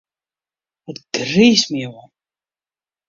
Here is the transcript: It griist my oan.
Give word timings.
It 0.89 0.99
griist 1.15 1.67
my 1.73 1.81
oan. 1.89 2.09